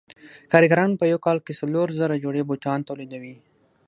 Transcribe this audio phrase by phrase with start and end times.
[0.51, 3.35] کارګران په یو کال کې څلور زره جوړې بوټان تولیدوي